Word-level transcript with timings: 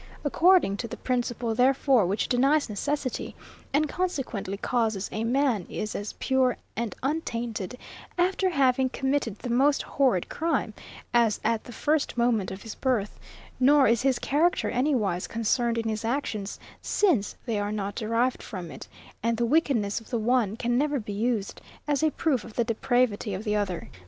According 0.25 0.77
to 0.77 0.87
the 0.87 0.97
principle, 0.97 1.53
therefore, 1.53 2.07
which 2.07 2.27
denies 2.27 2.69
necessity, 2.69 3.35
and 3.71 3.87
consequently 3.87 4.57
causes, 4.57 5.07
a 5.11 5.23
man 5.23 5.67
is 5.69 5.93
as 5.93 6.13
pure 6.13 6.57
and 6.75 6.95
untainted, 7.03 7.77
after 8.17 8.49
having 8.49 8.89
committed 8.89 9.37
the 9.37 9.51
most 9.51 9.83
horrid 9.83 10.27
crime, 10.27 10.73
as 11.13 11.39
at 11.43 11.65
the 11.65 11.71
first 11.71 12.17
moment 12.17 12.49
of 12.49 12.63
his 12.63 12.73
birth, 12.73 13.19
nor 13.59 13.87
is 13.87 14.01
his 14.01 14.17
character 14.17 14.71
anywise 14.71 15.27
concerned 15.27 15.77
in 15.77 15.87
his 15.87 16.03
actions, 16.03 16.59
since 16.81 17.35
they 17.45 17.59
are 17.59 17.71
not 17.71 17.93
derived 17.93 18.41
from 18.41 18.71
it, 18.71 18.87
and 19.21 19.37
the 19.37 19.45
wickedness 19.45 19.99
of 20.01 20.09
the 20.09 20.17
one 20.17 20.57
can 20.57 20.79
never 20.79 20.99
be 20.99 21.13
used 21.13 21.61
as 21.87 22.01
a 22.01 22.09
proof 22.09 22.43
of 22.43 22.55
the 22.55 22.63
depravity 22.63 23.35
of 23.35 23.43
the 23.43 23.55
other. 23.55 23.87